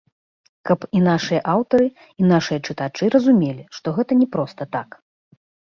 [0.69, 1.85] Каб і нашыя аўтары,
[2.23, 5.01] і нашыя чытачы разумелі, што гэта не проста так.